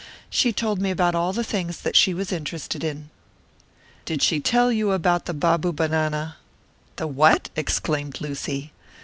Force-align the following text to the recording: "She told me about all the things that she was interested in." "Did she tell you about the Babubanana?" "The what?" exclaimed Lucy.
"She 0.31 0.51
told 0.51 0.81
me 0.81 0.89
about 0.89 1.13
all 1.13 1.31
the 1.31 1.43
things 1.43 1.79
that 1.81 1.95
she 1.95 2.15
was 2.15 2.31
interested 2.31 2.83
in." 2.83 3.11
"Did 4.03 4.23
she 4.23 4.39
tell 4.39 4.71
you 4.71 4.93
about 4.93 5.25
the 5.27 5.33
Babubanana?" 5.35 6.37
"The 6.95 7.05
what?" 7.05 7.51
exclaimed 7.55 8.19
Lucy. 8.19 8.73